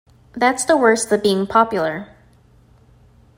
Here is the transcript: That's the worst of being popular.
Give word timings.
That's 0.33 0.65
the 0.65 0.75
worst 0.77 1.11
of 1.11 1.21
being 1.21 1.45
popular. 1.45 2.07